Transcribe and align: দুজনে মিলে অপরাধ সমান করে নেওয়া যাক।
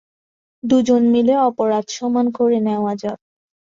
দুজনে 0.63 1.07
মিলে 1.13 1.35
অপরাধ 1.41 1.85
সমান 1.89 2.25
করে 2.37 2.57
নেওয়া 2.67 2.93
যাক। 2.95 3.19